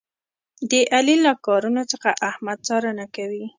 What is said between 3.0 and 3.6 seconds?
کوي.